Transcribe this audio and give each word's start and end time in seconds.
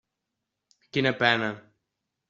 Quina 0.97 1.13
pena. 1.21 1.55